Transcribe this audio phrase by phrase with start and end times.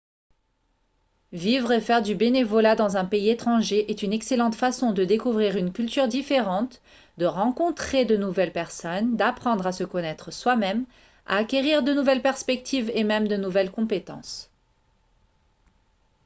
[1.31, 5.57] vivre et faire du bénévolat dans un pays étranger est une excellente façon de découvrir
[5.57, 6.81] une culture différente
[7.19, 10.85] de rencontrer de nouvelles personnes d'apprendre à se connaître soi-même
[11.27, 14.49] à acquérir de nouvelles perspectives et même de nouvelles compétences